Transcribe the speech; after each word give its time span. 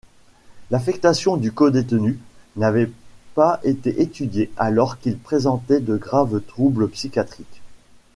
L'affectation 0.71 1.37
du 1.37 1.51
codétenu 1.51 2.17
n'avait 2.55 2.89
pas 3.35 3.59
été 3.63 4.01
étudiée 4.01 4.51
alors 4.57 4.97
qu'il 4.97 5.15
présentait 5.19 5.79
de 5.79 5.95
graves 5.95 6.41
troubles 6.41 6.89
psychiatriques. 6.89 7.61